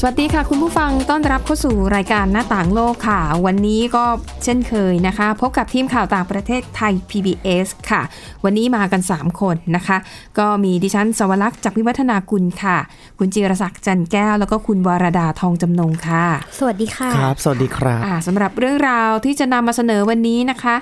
[0.00, 4.04] สวัสดีค่ะ คุณผู้ฟังต้อนรับเข้าสู่รายการหน้าต่างโลกค่ะ วันนี้ก็
[4.44, 8.02] เช่นเคยนะคะ พบกับทีมข่าวต่างประเทศไทย PBS ค่ะ
[8.44, 9.96] วันนี้มากัน 3 คนนะคะ
[10.38, 12.78] ก็มีดิฉันสวรักษ์จากวิวัฒนาคุณค่ะ
[13.18, 16.24] คุณจิรศักดิ์จันแก้ว แล้วก็คุณวรดาทองจำนงค่ะ
[16.58, 20.76] สวัสดีค่ะครับ สวัสดีครับอ่าสำหรับเรื่องราวที่จะนำมาเสนอวันนี้นะคะ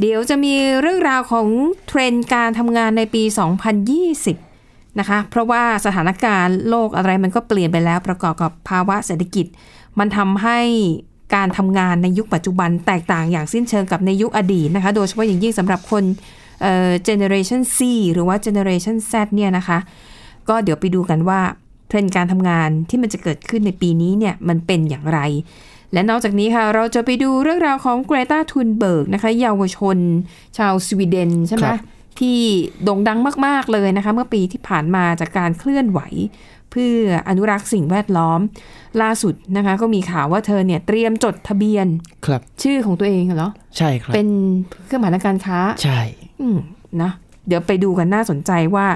[0.00, 1.46] เดี๋ยวจะมีเรื่องราวของ
[1.88, 4.51] เทรนด์การทำงานในปี 2020
[4.98, 9.46] นะคะ เพราะว่าสถานการณ์โลกอะไรมันก็เปลี่ยนไปแล้วประกอบกับภาวะเศรษฐกิจ
[9.98, 10.58] มันทำให้
[11.34, 16.04] การทำงานในยุคปัจจุบันแตกต่างอย่างสิ้นเชิงกับในยุคอดีตนะคะ โดยเฉพาะอย่างยิ่งสำหรับคน
[16.62, 17.78] เอ่อ generation C
[18.12, 19.78] หรือว่า generation Z เนี่ยนะคะ
[20.48, 21.40] ก็เดี๋ยวไปดูกันว่า
[21.88, 25.20] เทรนด์การทำงานที่มันจะเกิดขึ้นในปีนี้เนี่ยมันเป็นอย่างไร
[25.92, 29.98] และนอกจากนี้ค่ะ เราจะไปดูเรื่องราวของเกรตาทุนเบิร์กนะคะเยาวชน
[30.58, 31.66] ชาวสวีเดนใช่ไหม
[32.20, 32.38] ที่
[32.84, 36.00] โด่งดังมาก ๆ เลยนะคะ เมื่อปีที่ผ่านมาจากการเคลื่อนไหว
[36.70, 38.40] เพื่ออนุรักษ์สิ่งแวดล้อม
[39.02, 41.86] ล่าสุดนะคะ ก็มีข่าวว่าเธอเนี่ยเตรียมจดทะเบียน
[42.26, 44.28] ครับ ชื่อของตัวเองเหรอใช่ครับ เป็น
[44.84, 46.00] เครื่องหมายทางการค้า ใช่
[46.40, 46.58] อืม
[47.02, 47.10] นะ
[47.46, 48.86] เดี๋ยวไปดูกันน่าสนใจว่า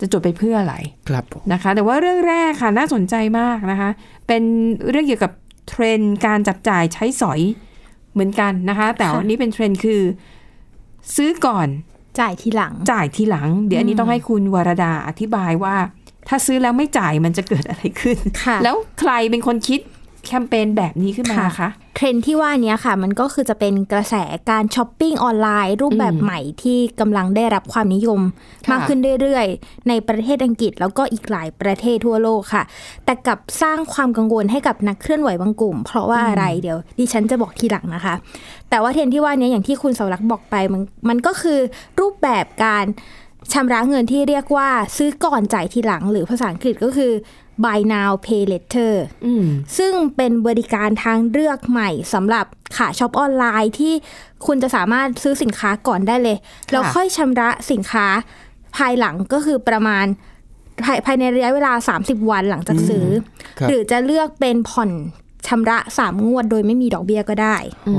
[0.00, 0.76] จะจดไปเพื่ออะไร
[1.08, 3.90] ครับผมนะคะ แต่ว่าเรื่องแรกค่ะน่าสนใจมากนะคะ
[4.26, 4.42] เป็น
[4.90, 5.32] เรื่องเกี่ยวกับ
[5.68, 7.40] เทรนด์การจับจ่ายใช้สอย
[8.12, 10.02] เหมือนกันนะคะ แต่วันนี้เป็นเทรนด์คือ
[11.16, 11.68] ซื้อก่อน
[12.20, 15.76] จ่ายทีหลัง จ่ายทีหลัง เดี๋ยวอันนี้ต้องให้คุณวรดาอธิบายว่า
[16.28, 19.80] ถ้าซื้อแล้วไม่จ่ายมันจะเกิดอะไรขึ้นค่ะแล้วใครเป็นคนคิด
[20.26, 24.14] แคมเปญแบบนี้ขึ้นมาคะเทรนด์ที่ว่านี้ค่ะ มันก็คือจะเป็นกระแส
[24.50, 28.20] การช้อปปิ้งออนไลน์ รูปแบบอืมใหม่ที่กำลังได้รับความนิยม
[28.66, 32.62] ค่ะมากขึ้นเรื่อยๆ ในประเทศอังกฤษแล้วก็อีกหลายประเทศทั่วโลกค่ะ
[33.04, 38.14] แต่กลับสร้างความกังวลให้กับนักเคลื่อนไหวบางกลุ่ม เพราะว่าอะไรเดี๋ยว ดิฉันจะบอกทีหลังนะคะ
[38.70, 41.58] แต่ว่าเทรนด์ที่ว่านี้อย่างที่คุณเสารักษ์บอกไปมันมันก็คือ
[42.00, 42.84] รูปแบบการ
[43.52, 47.12] ชำระเงินที่เรียกว่าซื้อก่อนจ่ายทีหลัง หรือภาษาอังกฤษก็คือ
[47.64, 48.92] buy now pay later
[49.26, 49.46] อืม
[49.78, 53.94] ซึ่งเป็นบริการทางเลือกใหม่สำหรับขาช็อปออนไลน์ที่
[54.46, 56.36] คุณจะสามารถซื้อสินค้าก่อนได้เลย
[56.70, 58.06] แล้วค่อยชำระสินค้า
[58.76, 60.06] ภายหลังก็คือประมาณ
[60.84, 61.72] ภายภายในระยะเวลา
[62.02, 64.90] 30 วันหลังจากซื้ออครับหรือจะเลือกเป็นผ่อน
[65.46, 67.56] ชำระ3งวดโดยไม่มีดอกเบี้ยก็ได้
[67.88, 67.96] อ๋อ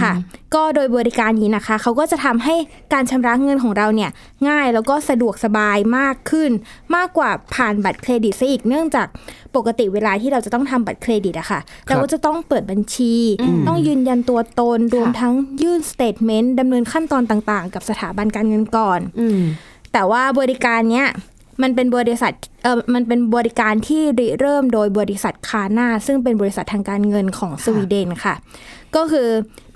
[0.00, 0.12] ค่ะ
[0.54, 2.54] ก็โดยบริการนี้นะคะ เขาก็จะทำให้
[2.92, 4.10] การชำระเงินของเราเนี่ย
[4.48, 6.50] ง่ายแล้วก็สะดวกสบายมากขึ้น
[6.96, 9.06] มากกว่าผ่านบัตรเครดิตซะอีกเนื่องจาก
[9.56, 13.14] ปกติเวลาที่เราจะต้องทำบัตรเครดิตอะค่ะ เราก็จะต้องเปิดบัญชี
[13.68, 19.40] ต้องยืนยันตัวตนรวมทั้งยื่นสเตทเมนต์ดำเนินขั้นตอนต่างๆ กับสถาบันการเงินก่อนอืม
[19.92, 21.08] แต่ว่าบริการเนี้ย
[21.62, 28.34] มันเป็นบริษัทเออมันเป็นบริการที่ริเริ่มโดยบริษัท Klarna ซึ่งเป็นบริษัททางการเงินของสวีเดนค่ะ
[28.96, 29.28] ก็คือ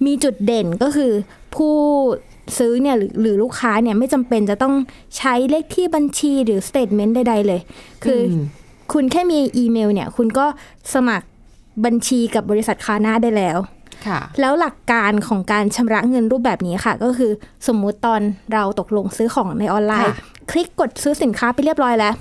[0.06, 1.12] มีจุดเด่นก็คือ
[1.54, 1.76] ผู้
[2.58, 4.74] ซื้อเนี่ยหรือหรือลูกค้าเนี่ยไม่จำเป็นจะต้อง
[5.18, 7.60] ใช้เลขที่บัญชีหรือสเตทเมนต์ใดๆเลย
[8.04, 8.44] คืออม
[8.92, 10.46] คุณแค่มีอีเมลเนี่ย คุณก็
[10.94, 11.26] สมัคร
[11.84, 13.79] บัญชีกับบริษัท Klarna ได้แล้วค่ะ
[14.40, 17.30] แล้วหลักการของการชำระเงินรูปแบบนี้ค่ะ ก็คือ
[17.66, 18.20] สมมุติตอน
[18.52, 22.14] เราตกลงซื้อของในออนไลน์ค่ะคลิกกดซื้อสินค้าไปเรียบร้อยแล้ว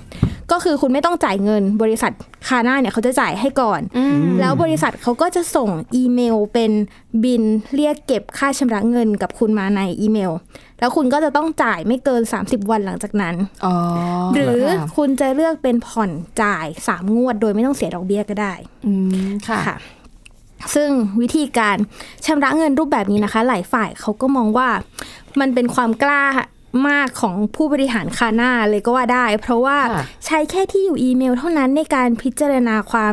[0.52, 2.12] ก็คือคุณไม่ต้องจ่ายเงิน บริษัท
[2.48, 6.72] คาน่าเนี่ยเขาจะจ่ายให้ก่อนอืมแล้วบริษัทเขาก็จะส่งอีเมลเป็น
[7.24, 7.42] บิน
[7.74, 10.30] เรียกเก็บค่าชำระเงินกับคุณมาในอีเมล
[10.80, 13.74] แล้วคุณก็จะต้องจ่ายไม่เกิน 30 วันหลังจากนั้นอ๋อ
[14.34, 16.10] หรือค่ะคุณจะเลือกเป็นผ่อน
[16.42, 18.54] จ่าย 3 งวด โดยไม่ต้องเสียดอกเบี้ยก็ได้
[18.86, 18.92] อื
[19.26, 19.76] มค่ะค่ะ
[20.74, 20.90] ซึ่ง
[21.20, 21.76] วิธีการ
[22.26, 24.68] ชำระเงินรูปแบบนี้นะคะ หลายฝ่ายเขาก็มองว่า
[25.40, 26.24] มันเป็นความกล้า
[26.88, 33.12] มากของผู้บริหารคาน่าเลยก็ว่าได้ เพราะว่าค่ะใช้แค่ที่อยู่อีเมลเท่านั้นในการพิจารณาความ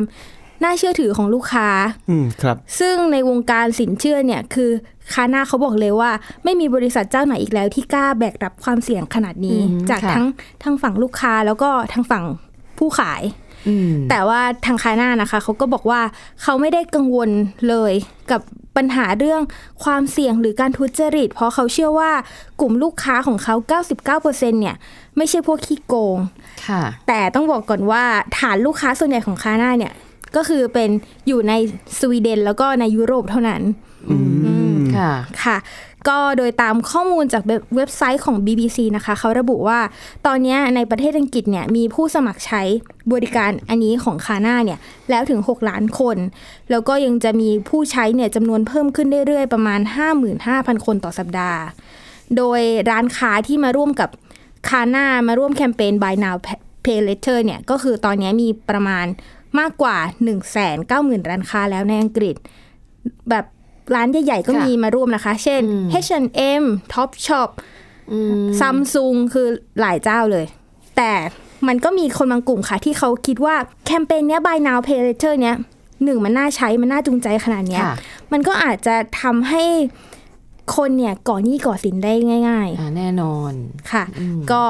[0.63, 1.68] น่าเชื่อถือของลูกค้า
[2.09, 4.72] อืมครับ ซึ่งในวงการสินเชื่อเนี่ยคือ
[5.14, 6.12] คาน่าเขาบอกเลยว่า
[6.44, 10.25] ไม่มีบริษัทเจ้าไหนอีกแล้วที่กล้าแบกรับความเสี่ยงขนาดนี้อืมจากค่ะทั้ง
[10.64, 12.24] ทางฝั่งลูกค้าแล้วก็ทางฝั่ง
[12.78, 13.47] ผู้ขายอืม
[14.09, 16.02] แต่ว่าทางคาน่านะคะเขาก็บอกว่า
[16.41, 17.29] เขาไม่ได้กังวล
[17.69, 17.93] เลย
[18.31, 18.41] กับ
[18.78, 19.41] ปัญหาเรื่อง
[19.84, 22.11] ความเสี่ยงหรือการทุจริต เพราะเขาเชื่อว่า
[22.61, 23.55] กลุ่มลูกค้าของเขา
[24.02, 24.75] 99%เนี่ย
[25.17, 26.17] ไม่ใช่พวกขี้โกง
[26.67, 28.03] ค่ะแต่ต้องบอกก่อนว่า
[28.37, 29.93] ฐานลูกค้าส่วนใหญ่ของคาน่าเนี่ย
[30.35, 30.90] ก็คือเป็น
[31.28, 31.53] อยู่ใน
[31.99, 33.61] สวีเดนแล้วก็ในยุโรปเท่านั้น
[34.09, 34.17] อื
[34.73, 35.11] มค่ะ
[35.43, 35.58] ค่ะ
[36.09, 37.43] ก็โดยตามข้อมูลจาก
[37.75, 39.79] เว็บไซต์ของ BBC นะคะ เขาระบุว่า
[40.25, 42.61] ตอนนี้ในประเทศอังกฤษเนี่ยมีผู้สมัครใช้
[43.13, 46.17] บริการอันนี้ของคาน่าเนี่ยแล้วถึง 6 ล้านคน
[46.69, 49.79] แล้วก็ยังจะมีผู้ใช้เนี่ยจำนวนเพิ่มขึ้นเรื่อยๆ ประมาณ
[50.33, 51.61] 55,000 คนต่อสัปดาห์
[52.37, 54.09] โดยร้านค้าที่มาร่วมกับ
[54.69, 56.35] คาน่ามาร่วมแคมเปญ Buy Now
[56.85, 59.05] Pay Letter เนี่ยก็คือตอนนี้มีประมาณ
[59.59, 60.37] มากกว่า 1 9 0 0
[61.13, 62.35] 0 0 ร้านค้าแล้วในอังกฤษ
[63.29, 63.45] แบบ
[63.95, 66.63] ร้านใหญ่ๆก็ค่ะมีมาร่วมนะคะ เช่นอืม H&M
[66.93, 67.49] Topshop
[68.11, 69.47] อืมซัมซุงคือ
[69.79, 70.45] หลายเจ้าเลย
[70.97, 71.11] แต่
[71.67, 73.55] มันก็มีคนบางกลุ่มค่ะ ที่เขาคิดว่า
[73.85, 75.57] แคมเปญเนี้ย buy now pay later เนี้ย
[76.03, 77.95] หนึ่งมันน่าใช้มันน่าจูงใจขนาดเนี้ยค่ะ
[78.31, 79.63] มันก็อาจจะทำให้
[80.75, 82.13] คนเนี่ยก่อหนี้ก่อสินได้
[82.49, 84.03] ง่ายอ่าแน่นอนๆค่ะ
[84.51, 84.61] ก็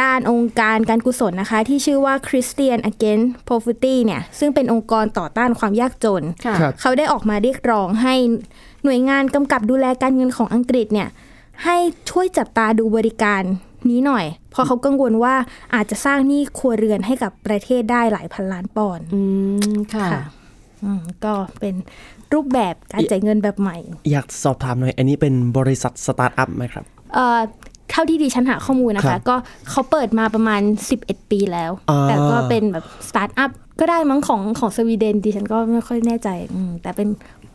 [0.00, 8.14] ด้านองค์การการกุศลนะคะ ที่ชื่อว่า Christian Against Poverty เนี่ย ซึ่งเป็นองค์กรต่อต้านความยากจนค่ะครับเขาได้ออกมาเรียกร้องให้
[8.84, 11.08] หน่วยงานกำกับดูแลการเงินของอังกฤษเนี่ย
[11.64, 11.76] ให้
[12.10, 13.42] ช่วยจับตาดูบริการ
[13.90, 15.34] นี้หน่อย เพราะเขากังวลว่า
[15.74, 19.20] อาจจะสร้างหนี้ครัวเรือนให้กับประเทศได้หลายพันล้านปอนด์อื
[19.72, 20.22] มค่ะค่ะ
[20.84, 21.74] อืมก็เป็น
[22.32, 23.76] รูปแบบการจ่ายเงินแบบใหม่
[24.10, 26.84] อยากสอบถามหน่อย อันนี้เป็นบริษัทสตาร์ทอัพไหมครับ
[27.14, 29.36] เอ่อเท่าที่ดิฉันหาข้อมูลนะคะครับก็
[29.70, 30.60] เขาเปิดมาประมาณ
[30.96, 33.50] 11 ปีแล้วอ่าแต่ก็เป็นแบบสตาร์ทอัพ
[33.80, 37.08] ก็ได้มั้งของของสวีเดนดิฉันก็ไม่ค่อยแน่ใจอืมแต่เป็น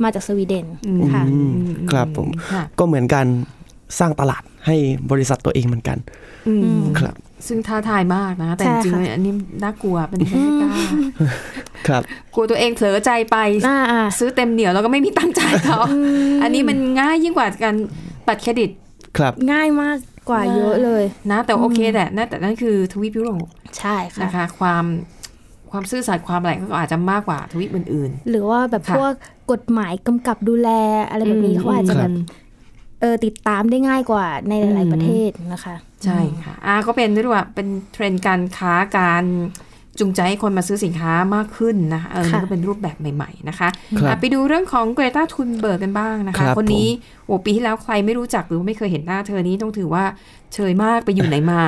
[0.04, 0.66] มาจากสวีเดน
[1.14, 1.54] ค่ะอืม
[1.92, 3.28] ครับผมค่ะก็เหมือนการ
[4.00, 4.76] สร้างตลาดให้
[5.12, 5.98] บริษัทตัวเองเหมือนกัน
[6.48, 7.16] อืมครับ
[7.48, 9.34] ซึ่งท้าทายมากนะ แต่ใช่จริงค่ะๆอันนี้
[9.64, 10.72] น่ากลัวเป็นไม่กล้า
[11.88, 12.02] ครับ
[12.34, 15.80] กลัวตัวเองเผลอใจไปอ่าอ่าซื้อเต็มเหนียวแล้วก็ไม่มีตังค์จ่ายเขา
[16.44, 17.76] อันนี้มันง่ายยิ่งกว่าการ
[18.28, 18.70] บัตรเครดิต
[19.18, 19.98] ครับง่ายมาก
[20.32, 23.46] กว่าเยอะเลยนะ แต่โอเคแหละนะแต่นั่นคือทวีปยุโรป
[23.80, 24.84] ใช่ค่ะนะคะ ความ
[25.72, 29.14] ความซื่อสัตย์ความอะไรก็อาจจะมากกว่าทวีปอื่นหรือว่าแบบค่ะพวก
[29.52, 30.70] กฎหมายกำกับดูแล
[31.10, 32.16] อะไรแบบนี้เขาอาจจะคแบรับบ
[33.02, 39.24] เออติดตามได้ง่ายกว่าในหลายอืมๆประเทศนะคะๆใช่ค่ะอ่าก็เป็นด้วยว่าเป็นเทรนด์การค้าการ
[40.00, 43.68] จูงใจให้คนมาซื้อสินค้ามากขึ้นนะคะเออนี่ค่ะก็เป็นรูปแบบใหม่ ๆ นะคะ
[43.98, 46.88] ครับอะไปดูเรื่องของเกรตาทุนเบิร์กกันบ้างนะครัคะบคนนี้
[47.26, 50.04] โอ้ปีที่แล้วใครไม่รู้จักหรือไม่เคยเห็นหน้าเธอนี้ต้องถือว่า
[50.54, 51.62] เชยมากไปอยู่ไหนมา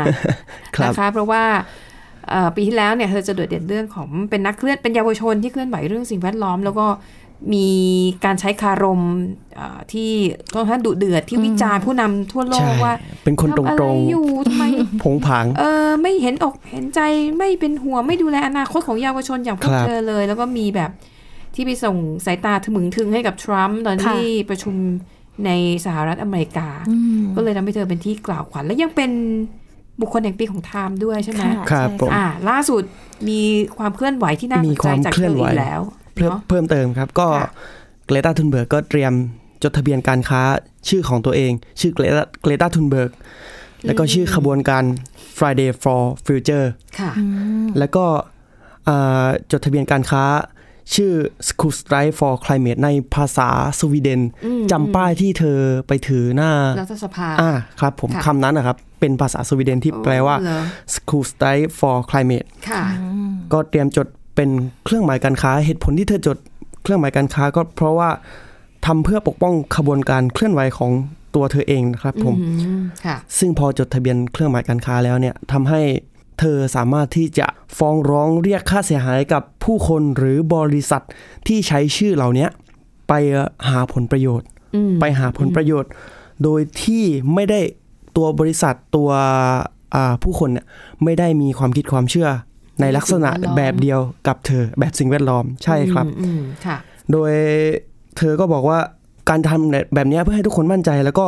[0.75, 1.43] ครับนะคะเพราะว่า
[2.29, 6.85] เอ่อปีที่แล้วเนี่ยเธอจะโดดเด่นเรื่องของเป็นนักเคลื่อนเป็นเยาวชนที่เคลื่อนไหวเรื่องสิ่งแวดล้อม แล้วก็
[7.53, 7.67] มี
[8.25, 9.01] การใช้คารม
[9.55, 10.09] เอ่อที่
[10.53, 12.93] ค่อนข้างดุเดือดที่วิจารณ์ผู้นำทั่วโลใช่กว่า
[13.23, 16.99] เป็นคนตทำอะไรรงอยู่ทำไมๆผงผางเออไม่เห็นอกเห็นใจ
[17.37, 20.91] ไม่เป็นห่วงไม่ดูแลอนาคตของเยาวชนอย่างพวกครับเธอเลย แล้วก็มีแบบ
[21.55, 24.75] ที่ไปส่งสายตาถมึงถึงให้กับทรัมป์ตอนค่ะที่ประชุม
[25.45, 25.51] ใน
[25.85, 26.69] สหรัฐอเมริกา
[27.35, 29.11] ก็เลยทำให้เธอเป็นที่กล่าวขวัญและยังเป็น
[30.01, 32.83] บุคคลแห่งปีของไทม์ด้วยใช่ไหมค่ะครับใช่ผมอ่าล่าสุด
[33.29, 33.39] มี
[33.77, 35.81] ความเคลื่อนไหวที่น่าสมีนคใจวามจากเคลื่เธอนอไหวอีกแล้ว
[36.13, 37.51] เพิ่มเนาะเพิ่มเติมครับ ก็ค่ะ
[38.05, 39.13] เกรตาทุนเบิร์กก็เตรียม
[39.63, 40.41] จดทะเบียนการค้า
[40.89, 43.11] ชื่อของตัวเอง ชื่อเกรตาเกรตาทุนเบิร์ก
[43.85, 44.83] แล้วก็ชื่อขบวนการ
[45.37, 46.67] Friday for Future
[46.99, 47.11] ค่ะ
[47.79, 48.05] แล้วก็
[48.87, 50.23] อ่าจดทะเบียนการค้า
[50.95, 51.11] ชื่อ
[51.47, 53.49] School Strike for Climate ในภาษา
[53.79, 56.51] สวีเดนอืมจำป้ายที่เธอไปถือหน้า
[56.81, 60.61] รัฐสภาอ่าครับผมค่ะคำนั้นนะครับ เป็นภาษาสวีเดนที่แปลว่าโอ้เหรอ
[60.95, 62.83] School Strike for Climate ค่ะ
[63.53, 64.49] ก็เตรียมจด เป็น
[64.83, 66.37] เครื่องหมายการค้าเหตุผลที่เธอจด
[66.83, 68.09] เครื่องหมายการค้าก็เพราะว่า
[68.85, 70.91] ทำเพื่อปกป้องขบวนการเคลื่อนไหวของ
[71.35, 75.81] ตัวเธอเองนะครับผมอืมค่ะซึ่งพอจดทะเบียนเครื่องหมายการค้าแล้วเนี่ยทำให้
[76.39, 77.47] เธอสามารถที่จะ
[77.77, 81.03] ฟ้องร้องเรียกค่าเสียหายกับผู้คนหรือบริษัท
[81.47, 82.47] ที่ใช้ชื่อเหล่านี้
[83.07, 83.13] ไป
[83.69, 85.91] หาผลประโยชน์อืมไปหาผลประโยชน์
[86.43, 87.03] โดยที่
[87.33, 87.59] ไม่ได้
[88.17, 89.09] ตัวบริษัทตัว
[89.95, 90.65] อ่าผู้คนเนี่ย
[91.03, 92.29] ไม่ได้มีความคิดความเชื่อ
[92.81, 96.77] ในลักษณะแบบเดียวกับเธอแบบสิ่งแวดล้อมใช่ครับอืมอืมค่ะ
[97.11, 97.31] โดย
[98.17, 98.79] เธอก็บอกว่า
[99.29, 101.25] การทำแบบเนี้ยเพื่อให้ทุกคนมั่นใจ แล้วก็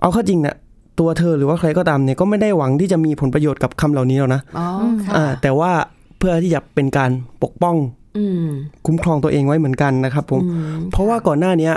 [0.00, 0.56] เอาเข้าจริงเนี่ย
[1.00, 4.66] ตัวเธอหรือว่าใครก็ตามเนี่ยก็ไม่ได้หวังที่จะมีผลประโยชน์กับคำเหล่านี้หรอกนะอ๋อ
[5.04, 5.72] ค่ะอ่าแต่ว่า
[6.18, 7.10] เพื่อที่จะเป็นการ
[7.42, 7.76] ปกป้อง
[8.18, 8.46] อืม
[8.86, 10.48] คุ้มครองตัวเองไว้เหมือนกันนะครับ ผมอื
[10.78, 11.74] มเพราะว่าก่อนหน้าเนี้ย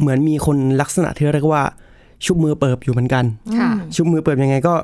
[0.00, 1.62] เหมือนมีคนลักษณะที่เรียกว่า
[2.24, 3.24] ชุบมือเปิบอยู่เหมือนกัน
[3.58, 4.74] ค่ะชุบมือเปิบยังไงก็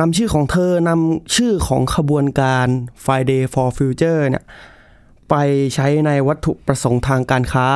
[0.00, 2.66] นำชื่อของเธอนำชื่อของขบวนการ
[3.04, 4.44] Friday for Future เนี่ย
[5.30, 5.34] ไป
[5.74, 7.66] ใช้ในวัตถุประสงค์ทางการค้า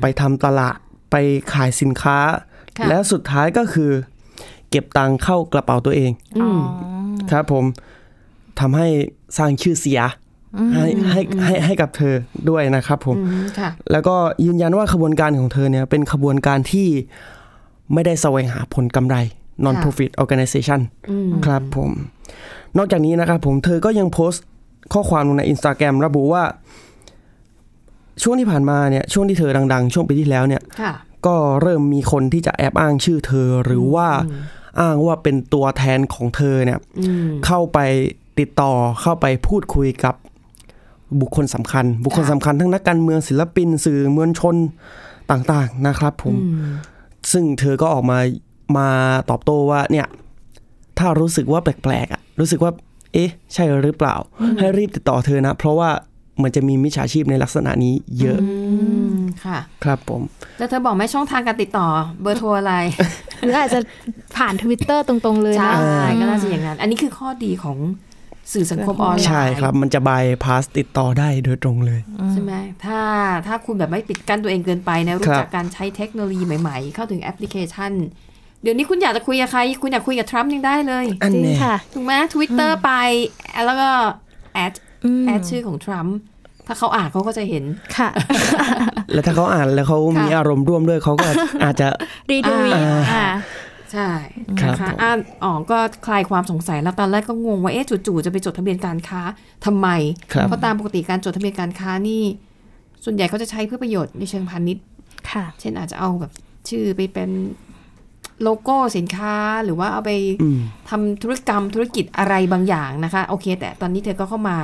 [0.00, 0.76] ไปทำตลาด
[1.10, 1.16] ไป
[1.52, 2.18] ขายสินค้า
[2.78, 3.90] ค่ะและสุดท้ายก็คือ
[4.70, 6.60] เก็บตังค์เข้ากระเป๋าตัวเองอืม
[7.30, 7.64] ครับผม
[8.60, 8.88] ทำให้
[9.38, 10.00] สร้างชื่อเสีย
[10.74, 12.14] ให้ให้ให้ให้กับเธอ
[12.48, 16.88] ด้วยนะครับผมอืมค่ะแล้วก็ยืนยันว่าขบวนการของเธอเนี่ยเป็นขบวนการที่
[17.92, 19.16] ไม่ได้แสวงหาผลกำไร
[19.64, 21.90] non profit organization อืมครับผม
[22.76, 24.44] นอกจากนี้นะครับผมเธอก็ยังโพสต์
[24.92, 26.42] ข้อความลงใน Instagram ระบุว่า
[28.22, 30.92] ช่วงที่ผ่านมาเนี่ย ช่วงที่เธอดัง ๆ ช่วงปีที่แล้วเนี่ยค่ะ
[31.26, 34.08] ก็เริ่มมีคนที่จะแอบอ้างชื่อเธอหรือว่า
[34.80, 37.78] อ้างว่าเป็นตัวแทนของเธอเนี่ยอืมเข้าไป
[38.38, 38.72] ติดต่อ
[39.02, 40.14] เข้าไปพูดคุยกับ
[41.20, 44.56] บุคคลสำคัญ บุคคลค่ะสำคัญทั้งนักการเมืองศิลปิน สื่อมวลชน
[45.30, 46.72] ต่าง ๆ นะครับ ผมอืม
[47.32, 48.18] ซึ่งเธอก็ออกมา
[48.76, 48.88] มา
[49.30, 50.06] ตอบโต้ว่าเนี่ย
[50.98, 52.72] ถ้ารู้สึกว่าแปลกๆอะ รู้สึกว่า
[53.12, 54.16] เอ๊ะ ใช่หรือเปล่า
[54.58, 55.90] ให้รีบติดต่อเธอนะ เพราะว่า
[56.42, 58.50] มันจะมีมิจฉาชีพในลักษณะนี้เยอะอื
[59.08, 60.22] มค่ะ ครับผม
[60.58, 61.88] แล้วเธอบอกไหมช่องทางการติดต่อ
[62.22, 62.74] เบอร์โทรอะไร
[63.40, 63.80] หรืออาจจะ
[64.36, 65.72] ผ่านทวิตเตอร์ตรงๆเลยใช่
[66.04, 67.78] นะก็น่าจะอย่างนั้น อันนี้คือข้อดีของ
[68.52, 72.00] สื่อสังคมออนไลน์ใช่ครับ มันจะบายพาสติดต่อได้โดยตรงเลย
[72.32, 72.52] ใช่ไหม
[72.84, 73.00] ถ้า
[73.46, 77.92] ถ้าคุณแบบไม่ปิดกั้นตัวเองเกินไปนะ รู้ครับจักการใช้เทคโนโลยีใหม่ ๆ เข้าถึงแอปพลิเคชัน
[78.25, 82.90] เดี๋ยวนี้คุณอยากจะคุยกับใคร คุณอยากคุยกับทรัมป์ยังได้เลยอันจริงเนี้ยค่ะ ถูกไหมทวิตเตอร์ไป
[83.66, 83.88] แล้วก็
[84.54, 84.72] add
[85.04, 86.16] อืมแอดชื่อของทรัมป์
[86.66, 87.64] ถ้าเขาอ่านเขาก็จะเห็น
[87.96, 88.08] ค่ะ
[89.12, 91.28] แล้วถ้าเขาอ่านแล้วเขามีค่ะอารมณ์ร่วมด้วยเขาก็
[91.64, 91.88] อาจจะ
[92.30, 93.26] รีทวีตอ่าอ่า
[93.92, 94.08] ใช่
[94.60, 99.20] ครับนะคะผมอ่านอ๋อก็คลายความสงสัยแล้วตอนแรกก็งงว่าเอ๊ะจู่ๆจะไปจดทะเบียนการค้า
[99.66, 99.88] ทำไม
[100.32, 102.22] ครับเพราะตามปกติการจดทะเบียนการค้านี่
[103.04, 104.84] ส่วนใหญ่เขาจะใช้เพื่อประโยชน์ในเชิงพาณิชย์
[105.30, 106.32] ค่ะ เช่นอาจจะเอาแบบ
[106.68, 107.30] ชื่อไปเป็น
[108.42, 110.10] โลโก้สินค้าหรือว่าเอาไป
[110.42, 114.58] อืมทำธุรกรรมธุรกิจอะไรบางอย่างนะคะ โอเค แต่ตอนนี้เธอก็เข้ามา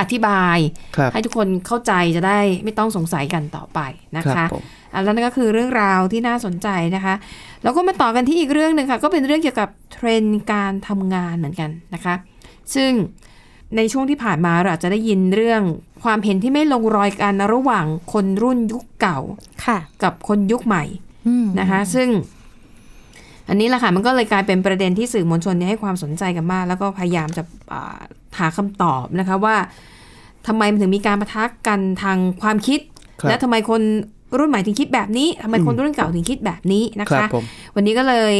[0.00, 0.58] อธิบาย
[0.96, 3.80] ครับให้ทุกคนเข้าใจจะได้ไม่ต้องสงสัยกันต่อไป
[4.16, 4.62] นะครัคะบผม
[4.94, 7.14] อันนั้นก็คือเรื่องราวที่น่าสนใจนะคะ
[7.62, 12.14] แล้วก็มาต่อกันที่อีกเรื่องหนึ่งค่ะ ก็เป็นเรื่องเกี่ยวกับเทรนด์การทำงานเหมือนกันนะคะ
[12.74, 12.92] ซึ่ง
[13.76, 15.62] ในช่วงที่ผ่านมาเราอาจจะได้ยินเรื่อง
[16.04, 19.18] ความเห็นที่ไม่ลงรอยกันระหว่างคนรุ่นยุคเก่า
[19.64, 20.84] ค่ะกับคนยุคใหม่
[21.26, 22.08] อืมนะคะ ซึ่ง
[23.48, 28.00] อันนี้แหละค่ะมันก็เลยกลายเป็นประเด็นที่สื่อมวลชนเนี่ยให้ความสนใจกันมาก แล้วก็พยายามจะอ่า
[28.38, 29.56] หาคำตอบนะคะว่า
[30.46, 32.80] ทำไมมันถึงมีการประทะกันทางความคิด
[33.20, 33.82] ครับและทำไมคน
[34.38, 38.36] รุ่นใหม่ถึงคิดแบบนี้ทำไมคนรุ่นเก่าถึงคิดแบบนี้นะครัคะบผมวันนี้ก็เลย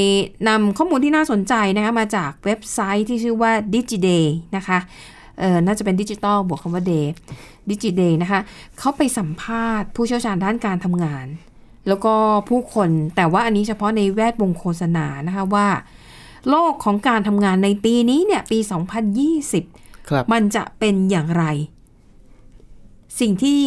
[0.49, 4.25] นำข้อมูลที่น่าสนใจนะคะมาจากเว็บไซต์ที่ชื่อว่า DigiDay
[4.57, 4.79] นะคะ
[5.41, 7.07] เออน่าจะเป็นดิจิตอลบวกคำว่า day
[7.69, 8.41] DigiDay นะคะ
[8.79, 11.27] เขาไปสัมภาษณ์ผู้เชี่ยวชาญด้านการทำงาน
[11.89, 12.15] แล้วก็
[12.49, 15.69] ผู้คนแต่ว่าอันนี้เฉพาะในแวดวงโฆษณานะคะว่า
[16.51, 18.59] โลกของการทำงานในปีนี้เนี่ยปี
[19.35, 21.45] 2020ครับมันจะเป็นอย่างไร
[23.21, 23.61] สิ่งที่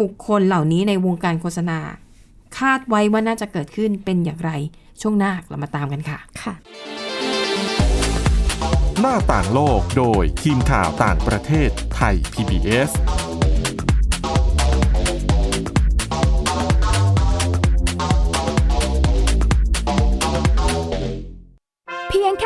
[0.00, 1.78] บุคคลเหล่านี้ในวงการโฆษณา
[2.58, 4.50] คาดไว้ว่าน่าจะเกิดขึ้นเป็นอย่างไร
[5.00, 6.54] ช่วงหน้าเรามาตามกันค่ะค่ะ
[9.00, 12.90] หน้าต่างโลกโดยทีมข่าวต่างประเทศไทย PBS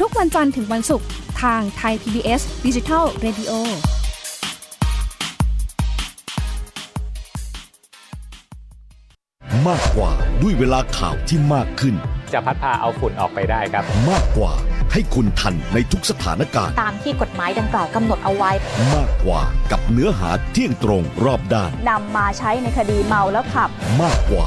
[0.00, 1.08] ทุกวันจันทร์ถึงวันศุกร์
[1.42, 3.52] ทางไทย PBS Digital Radio
[9.68, 10.10] มากกว่า
[10.42, 11.94] ด้วยเวลาข่าวที่มากขึ้น
[12.32, 14.52] จะพัดพาเอาฝุ่นออกไปได้ครับ มากกว่า
[14.92, 18.50] ให้คุณทันในทุกสถานการณ์ ตามที่กฎหมายดังกล่าวกำหนดเอาไว้
[18.94, 23.70] มากกว่ากับเนื้อหาเที่ยงตรงรอบด้านนำมาใช้ในคดีเมาแล้วขับ
[24.02, 24.46] มากกว่า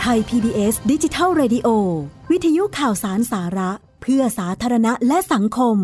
[0.00, 1.68] ไทย PBS ดิจิทัล Radio
[2.30, 3.70] วิทยุข่าวสารสาระ
[4.02, 5.76] เพื่อสาธารณะและสังคม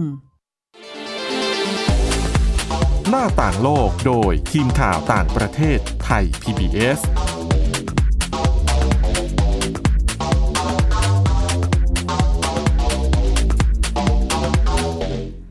[3.10, 7.00] หน้าต่างโลกโดยทีมข่าวต่างประเทศไทย PBS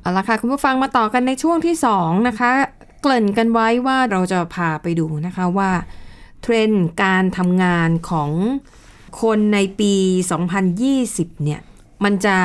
[0.01, 2.51] เอาละค่ะ คุณผู้ฟังมาต่อกันในช่วงที่ 2 นะคะ
[3.01, 5.71] เกริ่นกันไว้ว่าเราจะพาไปดูนะคะว่า
[6.45, 8.31] เทรนด์การทำงานของ
[9.21, 9.93] คนในปี
[10.69, 11.61] 2020 เนี่ย
[12.03, 12.37] มันจะ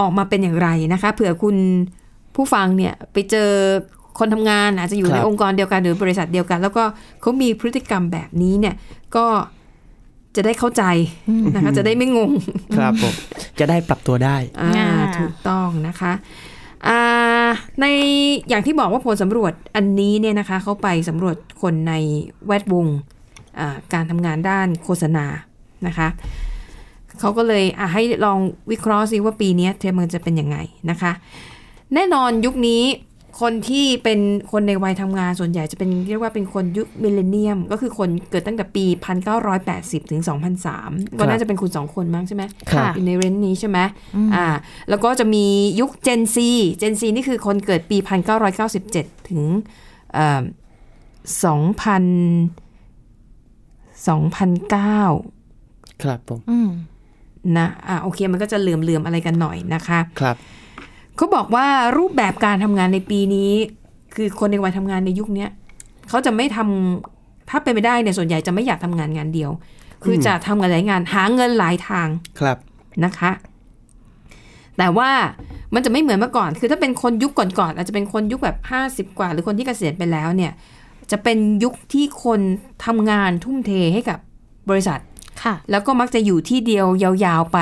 [0.00, 1.56] ออกมาเป็นอย่างไรนะคะ เผื่อคุณ
[2.34, 3.50] ผู้ฟังเนี่ยไปเจอ
[4.18, 6.84] คนทำงานอาจจะอยู่ครับในองค์กรเดียวกันหรือบริษัทเดียวกัน แล้วก็
[7.20, 8.74] เขามีพฤติกรรมแบบนี้เนี่ย
[9.16, 9.26] ก็
[10.36, 10.84] จะได้เข้าใจ
[11.54, 12.30] นะคะ จะได้ไม่งง
[12.76, 13.14] ครับผม
[13.58, 14.88] จะได้ปรับตัวได้อ่าอ่า
[15.20, 16.12] ถูกต้องนะคะ
[16.88, 17.00] อ่า
[17.80, 17.86] ใน
[18.48, 21.94] อย่างที่บอกว่าผลสำรวจอันนี้เนี่ยนะคะเขาไปสำรวจคนใน
[22.46, 23.13] แวดวงอ่า
[23.92, 25.26] การทำงานด้านโฆษณา
[25.86, 26.08] นะคะ
[27.20, 28.38] เขาก็เลยอะให้ลอง
[28.70, 30.56] วิเคราะห์ซิว่าปีนี้เทรนด์มันจะเป็นยังไง
[30.90, 31.12] นะคะ
[31.94, 32.82] แน่นอนยุคนี้
[33.42, 34.20] คนที่เป็น
[34.52, 38.84] คนในวัยทำงานส่วนใหญ่จะเป็นเรียกว่าเป็นคนยุค Millennium ก็คือคนเกิดตั้งแต่ปี
[39.48, 40.22] 1980 ถึง
[40.70, 43.78] 2003 ก็น่าจะเป็นคุณสองคนมั้งใช่ไหมครับอยู่ใน range นี้ใช่ไหม
[44.34, 44.46] อ่า
[44.88, 45.44] แล้วก็จะมี
[45.80, 46.36] ยุค Gen Z
[46.80, 47.96] Gen Z นี่คือคนเกิดปี
[48.62, 49.42] 1997 ถึง
[50.14, 50.42] เอ่อ
[51.42, 52.63] 2000
[54.04, 56.68] 2009 ครับผมอืม
[57.56, 60.36] นะอ่าโอเคมันก็จะเหลื่อมๆอะไรกันหน่อยนะคะครับ
[61.16, 61.66] เขาบอกว่า
[61.98, 63.52] รูปแบบการทำงานในปีนี้
[64.14, 65.50] คือคนในวัยทำงานในยุคเนี้ย
[66.08, 69.50] เขาจะไม่ทำถ้าเป็นไปได้เนี่ยส่วนใหญ่จะไม่อยากทำงานงานเดียว
[70.04, 72.08] คืออมจะทำงานหลายงานหาเงินหลายทาง
[72.40, 72.56] ครับ
[73.04, 73.30] นะคะ
[74.78, 75.10] แต่ว่า
[75.74, 80.52] มันจะไม่เหมือนเมื่อก่อน คือถ้าเป็นคนยุคก่อนๆอาจจะเป็นคนยุคแบบห้าสิบกว่า หรือคนที่เกษียณไปแล้วเนี่ย
[81.10, 82.40] จะเป็นยุคที่คน
[82.84, 84.18] ทำงานทุ่มเทให้กับ
[84.70, 85.00] บริษัท
[85.42, 87.58] ค่ะแล้วก็มักจะอยู่ที่เดียวยาวๆไป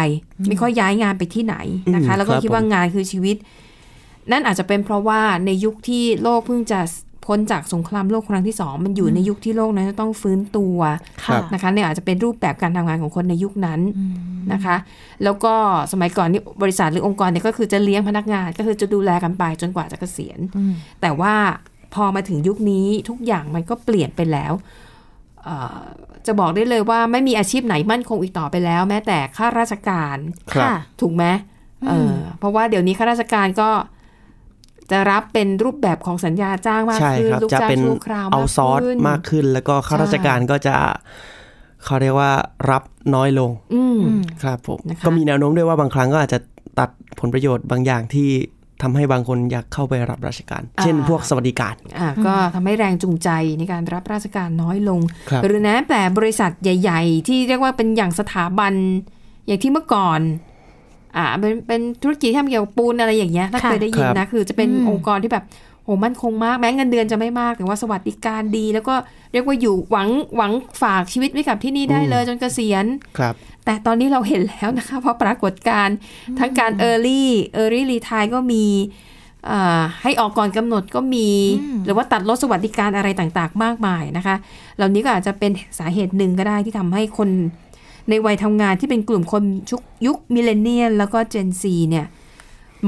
[0.48, 1.56] ไม่ค่อยย้ายงานไปที่ไหน
[1.94, 3.36] นะคะอืมแล้วก็ครับคิดว่างานคือชีวิต
[4.30, 6.80] นั่นอาจจะเป็นเพราะว่าในยุคที่โลกเพิ่งจะ
[7.26, 10.78] พ้นจากสงครามโลกครั้งที่สองมันอยู่ในยุคที่โลกนั้นจะต้องฟื้นตัว
[11.24, 13.80] ค่ะนะคะเนี่ยอาจจะเป็นรูปแบบการทำงานของคนในยุคนั้น
[14.52, 14.76] นะคะ
[15.24, 15.54] แล้วก็
[15.92, 20.38] สมัยก่อนนี่บริษัทหรือองค์กรเนี่ยก็คือจะเลี้ยงพนักงานก็คือจะดูแลกันไปจนกว่าจะเกษียณ
[21.00, 21.34] แต่ว่า
[21.94, 24.52] พอมาถึงยุคนี้ทุกอย่างมันก็เปลี่ยนไปแล้ว
[25.44, 25.80] เอ่อ
[26.26, 30.16] จะบอกได้เลยว่าไม่มีอาชีพไหนมั่นคงอีกต่อไปแล้ว แม้แต่ข้าราชการ
[30.52, 31.24] ครับค่ะถูกไหม
[31.88, 33.70] เออเพราะว่าเดี๋ยวนี้ข้าราชการก็
[34.90, 40.74] จะรับเป็นรูปแบบของสัญญาจ้างมากใช่ขึ้นครับลูกจะจ้างเป็นชั่วคราวเอามากซอสขึ้นมากขึ้น แล้วก็ข้าราชการก็จะ
[41.84, 42.32] เขาเรียกว่า
[42.70, 42.82] รับ
[43.14, 44.00] น้อยลงอืม
[44.42, 46.38] ครับผมนะคะก็มีแนวโน้มด้วยว่าบางครั้งก็อาจจะ
[46.78, 48.28] ตัดผลประโยชน์บางอย่างที่
[48.82, 58.72] ทำให้บางคนอยากเข้าไปรับราชการ เช่นพวกสวัสดิการอ่าก็ทำให้แรงจูงใจในการรับราชการน้อยลงครับหรือแม้แต่บริษัทใหญ่ ๆ ที่เรียกว่าเป็นอย่างสถาบัน
[59.46, 60.20] อย่างที่เมื่อก่อน
[61.16, 65.44] อ่าเป็นเป็นธุรกิจที่ทำเกี่ยวกับปูนอะไรอย่างเงี้ยถ้าค่ะเคยได้ยินครับนะคือจะเป็นอืมองค์กรที่แบบ
[65.84, 68.94] โหมั่นคงมากแม้เงินเดือนจะไม่มากแต่ว่าสวัสดิการดี แล้วก็
[69.32, 72.84] เรียกว่าอยู่หวังหวังฝากชีวิตไว้กับที่นี่ได้เลยจนเกษียณ
[73.18, 75.96] ครับ แต่ตอนนี้เราเห็นแล้วนะคะ เพราะปรากฏการณ์
[76.38, 77.22] ทั้งการ Early
[77.60, 78.64] Early Retire ก็มี
[79.50, 81.28] อ่าให้ออกก่อนกำหนดก็มี
[81.84, 84.36] หรือว่าตัดลดสวัสดิการอะไรต่างๆ มากมายนะคะ
[84.76, 87.28] เหล่านี้ก็อาจจะเป็นสาเหตุหนึ่งก็ได้ที่ทำให้คน
[88.08, 92.06] ในวัยทำงานที่เป็นกลุ่มคนชุกยุคมิเลเนียลแล้วก็ Gen Z เนี่ย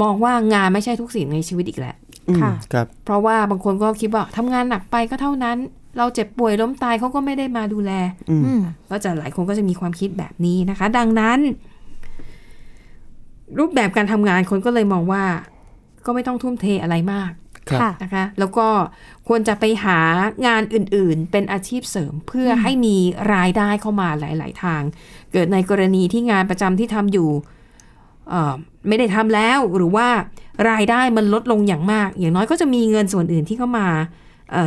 [0.02, 1.96] มองว่างานไม่ใช่ทุกสิ่งในชีวิตอีกแล้ว
[2.28, 5.58] อืมค่ะครับเพราะว่าบางคนก็คิดว่าทำงานหนักไปก็เท่านั้น
[5.98, 7.92] เราเจ็บป่วยล้มตายเขาก็ไม่ได้มาดูแล
[8.30, 11.38] อืมอืมก็จะหลายคนก็จะมีความคิดแบบนี้นะคะ ดังนั้น
[13.59, 15.24] รูปแบบการทำงานคนก็เลยมองว่า
[16.07, 17.30] ก็ไม่ต้องทุ่มเทอะไรมาก
[17.70, 18.68] ครับค่ะนะคะ แล้วก็
[19.28, 19.98] ควรจะไปหา
[20.46, 22.96] งานอื่นๆ เป็นอาชีพเสริมเพื่อให้มี
[23.35, 24.83] รายได้เข้ามาหลาย ๆ ทาง
[25.33, 27.30] เกิดในกรณีที่งานประจำที่ทำอยู่
[28.30, 28.54] เอ่อ
[28.88, 30.09] ไม่ได้ทำแล้วหรือว่า
[30.70, 34.09] รายได้มันลดลงอย่างมาก อย่างน้อยก็จะมีเงินส่วนอื่นที่เข้ามาเอ่อ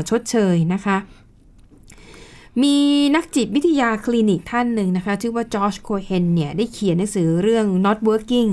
[0.10, 0.97] ชดเชยนะคะ
[2.63, 2.76] มี
[3.15, 8.50] นักจิตวิทยาคลินิกท่านหนึ่งนะคะ ชื่อว่าจอชโคเฮนเนี่ย ได้เขียนหนังสือเรื่อง not working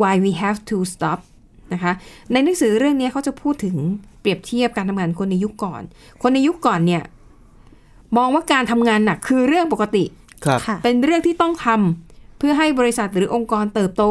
[0.00, 1.18] why we have to stop
[1.72, 1.92] นะคะ
[2.32, 3.76] ในหนังสือเรื่องนี้เขาจะพูดถึง
[4.20, 5.82] เปรียบเทียบการทำงานคนในยุคก่อน
[6.22, 7.02] คนในยุคก่อนเนี่ย
[8.16, 10.04] มองว่าการทำงานหนักคือเรื่องปกติ
[10.44, 14.04] ครับค่ะเป็นเรื่องที่ต้องทำเพื่อให้บริษัทหรือองค์กรเติบโต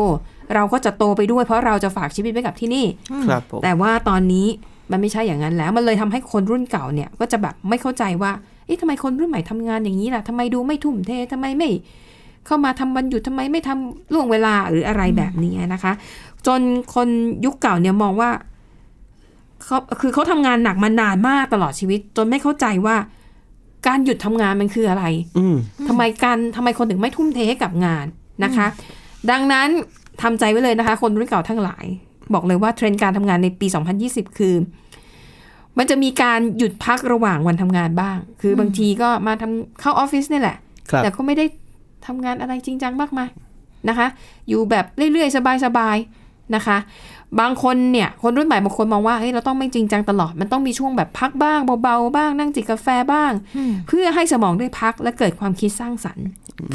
[0.55, 2.85] เราก็จะโตไปด้วยเพราะเราจะฝากชีวิตไว้กับที่นี่
[3.29, 4.47] ครับผมแต่ว่าตอนนี้
[4.91, 8.31] มันไม่ใช่อย่างนั้นแล้ว มันเลยทำให้คนรุ่นเก่าเนี่ยก็จะแบบไม่เข้าใจว่า
[8.65, 11.69] เอ๊ะทำไมคนรุ่นใหม่ทำงานอย่างนี้ล่ะทำไมดูไม่ทุ่มเททำไมไม่
[12.45, 15.93] เข้ามาทำวันหยุดทำไมไม่ทำล่วงเวลาหรืออะไรแบบนี้นะคะ
[16.47, 16.61] จน
[16.95, 17.07] คน
[17.45, 18.29] ยุคเก่าเนี่ยมองว่า
[19.63, 22.95] เขาคือเขาทำงานหนักมานานมากตลอดชีวิต จนไม่เข้าใจว่า
[23.87, 25.05] การหยุดทำงานมันคืออะไร
[25.37, 25.55] อืม
[25.87, 28.05] ทำไมการทำไมคนถึงไม่ทุ่มเทให้กับงาน
[28.43, 28.67] นะคะ
[29.31, 29.67] ดังนั้น
[30.21, 31.85] ทำใจไว้เลยนะคะ คนรุ่นเก่าทั้งหลาย
[32.33, 33.67] บอกเลยว่าเทรนด์การทำงานในปี
[34.01, 34.55] 2020 คือ
[35.77, 40.57] มันจะมีการหยุดพักระหว่างวันทำงานบ้าง คือบางทีก็มาทำเข้าออฟฟิศนี่แหละ
[40.91, 41.45] ครับแต่ก็ไม่ได้
[42.07, 43.29] ทำงานอะไรจริงจังมากมาย
[43.89, 44.07] นะคะ
[44.47, 46.77] อยู่แบบเรื่อยๆ สบายๆนะคะ
[47.39, 56.27] บางคนเนี่ยคนรุ่นใหม่บางคนมองว่าเฮ้ยเราต้องไม่จริงจังตลอด มันต้องมีช่วงแบบพักบ้างเบาๆบ้างนั่งจิบกาแฟบ้างอืมเพื่อให้สมองได้พักและเกิดความคิดสร้างสรรค์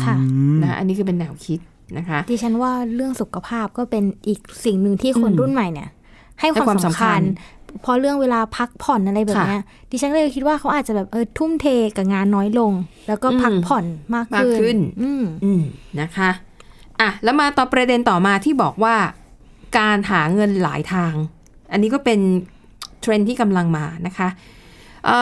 [0.05, 0.15] ค่ะ
[0.63, 1.59] นะคะอันนี้คือเป็นแนวคิด
[1.99, 5.89] นะคะดิฉันว่าเรื่องสุขภาพก็เป็นอีกสิ่งหนึ่งที่คนอืมรุ่นใหม่เนี่ย
[6.41, 7.23] ให้ให้คความวามสำสำคัคัญญ
[7.83, 11.67] เพราะเรื่องเวลาพักผ่อนอะไรแบบเนี้ยดิฉันก็เลยคิดว่าเขาอาจจะแบบเออทุ่มเท
[11.97, 12.73] กับงานน้อยลง
[13.09, 15.63] แล้วก็พักอืมผ่อนมากมากขึ้นอืมอืม
[16.01, 16.31] นะคะ
[17.01, 18.95] อะแล้วมาต่อประเด็นต่อมาที่บอกว่า
[19.79, 21.15] การหาเงินหลายทาง
[21.73, 22.21] อันนี้ก็เป็น
[23.01, 24.29] เทรนด์ที่กำลังมานะคะ
[25.07, 25.19] เอ่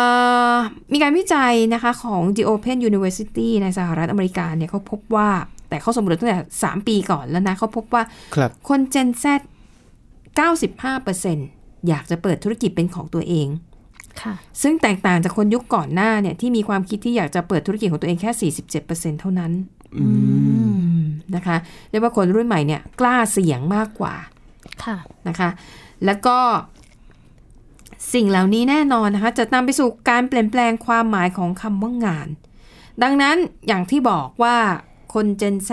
[0.53, 0.55] อ
[0.93, 5.29] มีการวิจัยนะคะของ The Open University ในสหรัฐอเมริกาเนี่ยเขาพบว่า
[5.73, 8.03] แต่เขาสำรวจตั้งแต่ 3 ปีก่อนแล้วนะเขาพบว่า
[8.35, 9.25] ครับคน Gen Z
[10.59, 13.49] 95%อยากจะเปิดธุรกิจเป็นของตัวเอง
[14.23, 19.53] ค่ะซึ่งแตกต่างจากคนยุคก่อนหน้าเนี่ยที่มีความคิดที่อยากจะเปิดธุรกิจของตัวเองแค่ 47%เท่านั้น
[21.37, 21.57] นะคะ
[21.91, 24.15] เรียกว่าคนรุ่นใหม่เนี่ยกล้าเสี่ยงมากกว่า
[24.85, 24.97] ค่ะ
[25.29, 25.49] นะคะ
[26.07, 26.39] แล้วก็
[28.15, 32.29] สิ่งเหล่านี้แน่นอนนะคะ จะนำไปสู่การเปลี่ยนแปลงความหมายของคำว่างาน
[33.03, 34.57] ดังนั้นอย่างที่บอกว่า
[35.13, 35.71] คน Gen Z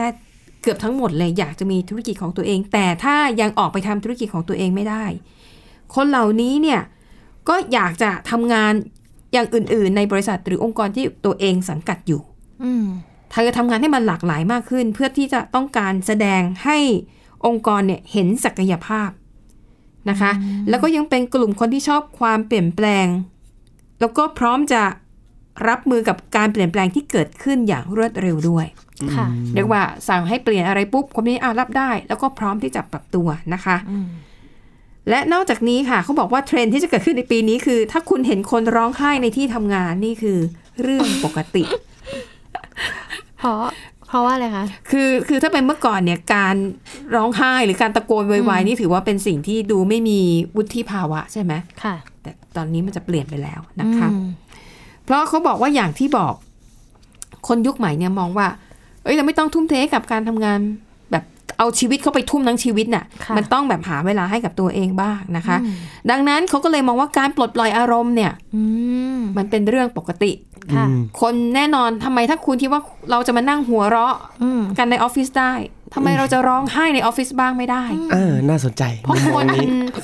[0.61, 5.05] เกือบทั้งหมดเลยอยากจะมีธุรกิจของตัวเอง แต่ถ้ายังออกไปทำธุรกิจของตัวเองไม่ได้
[5.95, 6.81] คนเหล่านี้เนี่ย
[7.49, 8.73] ก็อยากจะทำงาน
[9.33, 12.21] อย่างอื่น ๆ ในบริษัทหรือองค์กรที่ตัวเองสังกัดอยู่
[12.63, 12.85] อืม
[13.31, 16.77] เธอทำงานให้มันหลากหลายมากขึ้น เพื่อที่จะต้องการแสดงให้
[17.45, 19.09] องค์กรเนี่ยเห็นศักยภาพ
[20.09, 20.31] นะคะ
[20.69, 23.07] แล้วก็ยังเป็นกลุ่มคนที่ชอบความเปลี่ยนแปลง
[23.99, 24.81] แล้วก็พร้อมจะ
[25.67, 28.88] รับมือกับการเปลี่ยนแปลงที่เกิดขึ้นอย่างรวดเร็วด้วยค่ะ
[29.55, 34.07] เรียกว่าสั่งให้เปลี่ยนอะไรปุ๊บคนนี้อ่ารับได้ แล้วก็พร้อมที่จะปรับตัวนะคะอืม
[35.09, 40.37] และนอกจากนี้ค่ะเขาบอกว่าเทรนด์ที่จะเกิดขึ้นในปีนี้คือ ถ้าคุณเห็นคนร้องไห้ในที่ทำงานนี่คือ
[40.81, 41.63] เรื่องปกติ
[43.39, 43.61] เพราะ
[44.07, 46.55] เพราะว่าอะไรคะคือคือถ้าเป็นเมื่อก่อนเนี่ยการ
[47.15, 50.19] ร้องไห้หรือการตะโกนโวยวายนี่ถือว่าเป็นสิ่งที่ดูไม่มี
[50.55, 54.27] วุฒิภาวะใช่ไหมค่ะ แต่ตอนนี้มันจะเปลี่ยนไปแล้วนะคะอืม
[55.05, 56.33] เพราะเขาบอกว่าอย่างที่บอก
[57.47, 58.47] คนยุคใหม่เนี่ยมองว่า
[59.03, 60.59] เอ้ยเราไม่ต้องทุ่มเทให้กับการทำงาน
[61.11, 61.23] แบบ
[61.57, 65.57] เอาชีวิตเข้าไปทุ่มทั้งชีวิตน่ะค่ะ มันต้องแบบหาเวลาให้กับตัวเองบ้างนะคะ
[66.11, 68.63] ดังนั้นเขาก็เลยมองว่าการปลดปล่อยอารมณ์เนี่ยอื
[69.15, 70.31] มมันเป็นเรื่องปกติ
[70.75, 70.85] ค่ะ
[71.21, 72.81] คนแน่นอนทำไมถ้าคุณคิดว่า
[73.11, 75.53] เราจะมานั่งหัวเราะอืมกันในออฟฟิศได้
[75.93, 77.83] ทำไมเราจะร้องไห้ในออฟฟิศบ้างไม่ได้
[78.13, 79.45] เออ น่าสนใจ เพราะคน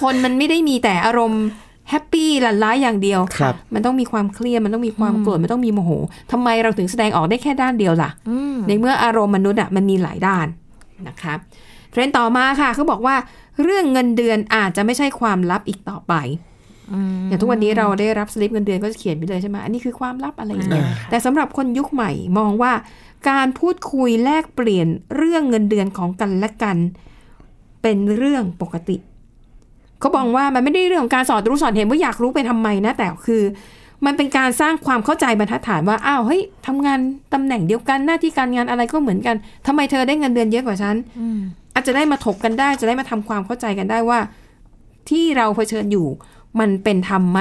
[0.02, 1.44] คนมันไม่ได้มีแต่อารมณ์
[1.90, 5.92] happy หลั่นล้าอย่างเดียวครับมันต้องมีความเครียด มันต้องมีความโกรธ มันต้องมีโมโห
[6.32, 10.48] ทำไมเราถึงแสดงออกได้แค่ด้านเดียวล่ะอืมในเมื่ออารมณ์มนุษย์อะมันมีหลายด้าน
[11.08, 11.34] นะคะ
[11.92, 13.16] เทรนด์ต่อมาค่ะเขาบอกว่า
[13.64, 16.14] เรื่องเงินเดือนอาจจะไม่ใช่ความลับอีกต่อไป
[17.28, 22.74] อย่างทุกวันนี้เราได้รับสลิปเงินเดือนก็จะเขียนไปเลยใช่ไหมอันนี้คือความลับอะไรอย่างเงี้ยแต่สำหรับคนยุคใหม่มองว่า
[23.30, 26.78] การพูดคุยแลกเปลี่ยนเรื่องเงินเดือนของกันและกัน
[27.82, 28.96] เป็นเรื่องปกติ
[30.06, 33.44] เขาบอกว่ามันไม่ได้เรื่องของการสอนรู้สอนเห็นว่าอยากรู้ไปทำไมนะ แต่คือ
[34.06, 37.00] มันเป็นการสร้างความเข้าใจบรรทัดฐานว่าอ้าวเฮ้ยทำงาน
[37.34, 39.36] ตำแหน่งเดียวกันหน้าที่การงานอะไรก็เหมือนกัน
[39.68, 41.40] ทำไมเธอได้เงินเดือนเยอะกว่าฉันอืม
[41.74, 44.20] อาจจะได้มาถกกันได้ จะได้มาทำความเข้าใจกันได้ว่า
[45.10, 46.08] ที่เราเผชิญอยู่
[46.60, 47.40] มันเป็นธรรมไหม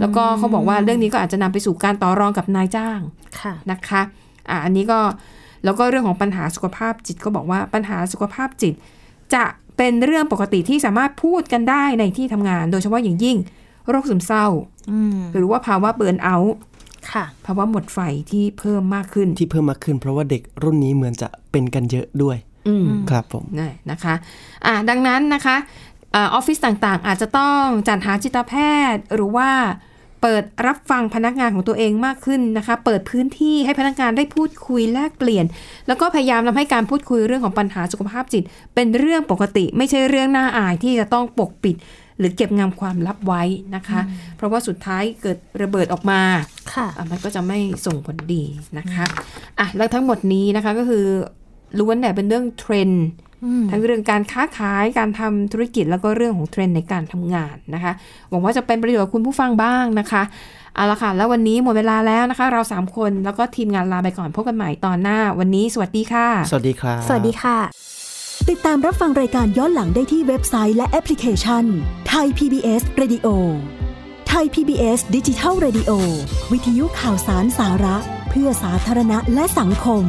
[0.00, 3.00] แล้วก็เขาบอกว่าเรื่องนี้ก็อาจจะนำไปสู่การต่อรองกับนายจ้าง
[3.40, 4.02] ค่ะนะคะ
[4.50, 5.00] อะอันนี้ก็
[5.64, 8.74] แล้วก็เรื่องของปัญหาสุขภาพจิตก็บอกว่าปัญหาสุขภาพจิต
[9.34, 9.44] จะ
[9.76, 13.36] เป็นเรื่องปกติที่สามารถพูดกันได้ในที่ทำงาน โดยเฉพาะอย่างยิ่ง
[13.88, 14.46] โรคซึมเศร้า
[14.90, 16.56] อืมหรือว่าภาวะเบิร์นเอาท์
[17.12, 17.98] ค่ะภาวะหมดไฟ
[18.30, 22.36] ที่เพิ่มมากขึ้นที่เพิ่มมากขึ้น เพราะว่าเด็กรุ่นนี้เหมือนจะเป็นกันเยอะด้วย
[22.68, 24.14] อืมครับผมนี่นะคะ
[24.66, 25.56] อะดังนั้นนะคะ
[26.14, 28.54] อาออฟฟิศต่างๆ อาจจะต้องจัดหาจิตแพ
[28.92, 29.50] ทย์หรือว่า
[30.22, 35.44] เปิดรับฟังพนักงานของตัวเองมากขึ้นนะคะ เปิดพื้นที่ให้พนักงานได้พูดคุยแลกเปลี่ยน
[35.86, 38.42] แล้วก็พยายามทำให้การพูดคุยเรื่องของปัญหาสุขภาพจิต
[38.74, 41.76] เป็นเรื่องปกติ ไม่ใช่เรื่องน่าอายที่จะต้องปกปิด
[42.18, 43.42] หรือเก็บงำความลับไว้
[43.76, 44.00] นะคะ
[44.36, 46.20] เพราะว่าสุดท้ายเกิดระเบิดออกมา
[46.74, 48.42] ค่ะอะมันก็จะไม่ส่งผลดี
[48.78, 49.04] นะคะ
[49.58, 51.04] อะแล้วทั้งหมดนี้นะคะก็คือ
[51.78, 53.35] ล้วนแต่เป็นเรื่องเทรนด์อืม
[53.70, 57.92] ทั้งเรื่องการค้าขายการทำธุรกิจแล้วก็เรื่องของเทรนด์ในการทำงานนะคะ
[58.30, 60.22] หวังว่าจะเป็นประโยชน์กับคุณผู้ฟังบ้างนะคะ
[60.74, 67.58] เอาละค่ะ แล้ววันนี้หมดเวลาแล้วนะคะ เราสามคนแล้วก็ทีมงานลาไปก่อนพบกันใหม่ตอนหน้า วันนี้สวัสดีค่ะ สวัสดีครับสวัสดีค่ะ
[68.50, 71.64] ติดตามรับฟังรายการย้อนหลังได้ที่เว็บไซต์และแอปพลิเคชัน
[72.08, 73.26] ไทย PBS Radio
[74.28, 75.90] ไทย PBS ดิจิทัล Radio
[76.52, 77.96] วิทยุข่าวสารสาระ
[78.30, 80.04] เพื่อสาธารณะและสังคม